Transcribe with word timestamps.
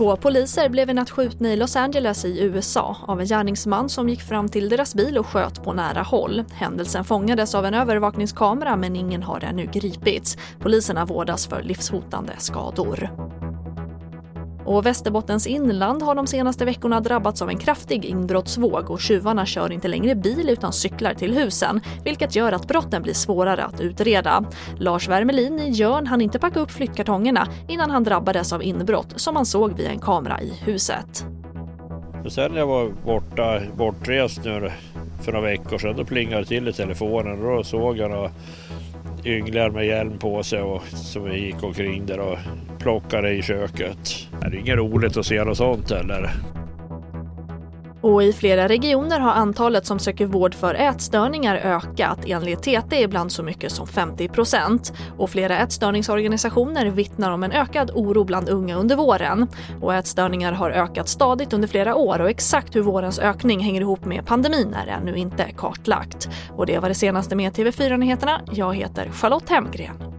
Två 0.00 0.16
poliser 0.16 0.68
blev 0.68 0.90
i 0.90 0.94
natt 0.94 1.10
skjutna 1.10 1.52
i 1.52 1.56
Los 1.56 1.76
Angeles 1.76 2.24
i 2.24 2.40
USA 2.40 2.96
av 3.06 3.20
en 3.20 3.26
gärningsman 3.26 3.88
som 3.88 4.08
gick 4.08 4.22
fram 4.22 4.48
till 4.48 4.68
deras 4.68 4.94
bil 4.94 5.18
och 5.18 5.26
sköt 5.26 5.64
på 5.64 5.72
nära 5.72 6.02
håll. 6.02 6.44
Händelsen 6.52 7.04
fångades 7.04 7.54
av 7.54 7.66
en 7.66 7.74
övervakningskamera 7.74 8.76
men 8.76 8.96
ingen 8.96 9.22
har 9.22 9.44
ännu 9.44 9.66
gripits. 9.66 10.36
Poliserna 10.58 11.04
vårdas 11.04 11.46
för 11.46 11.62
livshotande 11.62 12.32
skador. 12.38 13.10
Och 14.70 14.86
Västerbottens 14.86 15.46
inland 15.46 16.02
har 16.02 16.14
de 16.14 16.26
senaste 16.26 16.64
veckorna 16.64 17.00
drabbats 17.00 17.42
av 17.42 17.48
en 17.48 17.58
kraftig 17.58 18.04
inbrottsvåg 18.04 18.90
och 18.90 19.00
tjuvarna 19.00 19.46
kör 19.46 19.72
inte 19.72 19.88
längre 19.88 20.14
bil 20.14 20.48
utan 20.48 20.72
cyklar 20.72 21.14
till 21.14 21.34
husen, 21.34 21.80
vilket 22.04 22.36
gör 22.36 22.52
att 22.52 22.68
brotten 22.68 23.02
blir 23.02 23.14
svårare 23.14 23.64
att 23.64 23.80
utreda. 23.80 24.44
Lars 24.78 25.08
Wermelin 25.08 25.58
i 25.58 25.70
Jörn 25.70 26.06
hann 26.06 26.20
inte 26.20 26.38
packa 26.38 26.60
upp 26.60 26.70
flyttkartongerna 26.70 27.46
innan 27.68 27.90
han 27.90 28.04
drabbades 28.04 28.52
av 28.52 28.62
inbrott 28.62 29.12
som 29.16 29.36
han 29.36 29.46
såg 29.46 29.72
via 29.72 29.90
en 29.90 30.00
kamera 30.00 30.40
i 30.40 30.54
huset. 30.64 31.24
sen 32.28 32.52
när 32.52 32.58
jag 32.58 32.66
var 32.66 32.90
borta, 33.04 33.60
bortrest 33.76 34.44
nu 34.44 34.72
för 35.24 35.32
några 35.32 35.46
veckor 35.46 35.78
sedan, 35.78 35.96
då 35.96 36.04
plingade 36.04 36.42
det 36.42 36.48
till 36.48 36.68
i 36.68 36.72
telefonen 36.72 37.46
och 37.46 37.56
då 37.56 37.64
såg 37.64 37.98
jag 37.98 38.10
några 38.10 38.30
ynglar 39.24 39.70
med 39.70 39.86
hjälm 39.86 40.18
på 40.18 40.42
sig 40.42 40.62
och 40.62 40.82
som 40.82 41.32
gick 41.32 41.62
omkring 41.62 42.06
där 42.06 42.20
och 42.20 42.38
plockade 42.78 43.32
i 43.32 43.42
köket. 43.42 44.28
Det 44.40 44.46
är 44.46 44.54
inget 44.54 44.76
roligt 44.76 45.16
att 45.16 45.26
se 45.26 45.44
något 45.44 45.56
sånt 45.56 45.90
heller. 45.90 46.30
Och 48.00 48.22
i 48.22 48.32
flera 48.32 48.68
regioner 48.68 49.20
har 49.20 49.30
antalet 49.30 49.86
som 49.86 49.98
söker 49.98 50.26
vård 50.26 50.54
för 50.54 50.74
ätstörningar 50.74 51.56
ökat 51.56 52.18
enligt 52.26 52.62
TT 52.62 53.02
ibland 53.02 53.32
så 53.32 53.42
mycket 53.42 53.72
som 53.72 53.86
50 53.86 54.28
procent. 54.28 54.92
Och 55.18 55.30
flera 55.30 55.58
ätstörningsorganisationer 55.58 56.86
vittnar 56.86 57.30
om 57.30 57.42
en 57.42 57.52
ökad 57.52 57.90
oro 57.94 58.24
bland 58.24 58.48
unga 58.48 58.76
under 58.76 58.96
våren. 58.96 59.46
Och 59.80 59.94
ätstörningar 59.94 60.52
har 60.52 60.70
ökat 60.70 61.08
stadigt 61.08 61.52
under 61.52 61.68
flera 61.68 61.94
år 61.94 62.20
och 62.20 62.30
exakt 62.30 62.76
hur 62.76 62.82
vårens 62.82 63.18
ökning 63.18 63.60
hänger 63.60 63.80
ihop 63.80 64.04
med 64.04 64.26
pandemin 64.26 64.74
är 64.74 64.86
ännu 64.86 65.16
inte 65.16 65.46
kartlagt. 65.56 66.28
Och 66.56 66.66
det 66.66 66.78
var 66.78 66.88
det 66.88 66.94
senaste 66.94 67.36
med 67.36 67.52
TV4 67.52 67.96
Nyheterna. 67.96 68.40
Jag 68.52 68.74
heter 68.74 69.10
Charlotte 69.10 69.48
Hemgren. 69.48 70.09